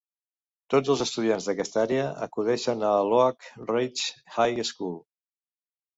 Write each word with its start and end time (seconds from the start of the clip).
Tots 0.73 0.91
els 0.93 1.03
estudiants 1.05 1.49
d'aquesta 1.49 1.79
àrea 1.83 2.07
acudeixen 2.27 2.81
a 2.93 2.97
l'Oak 3.11 3.51
Ridge 3.71 4.09
High 4.47 4.69
School. 4.73 5.01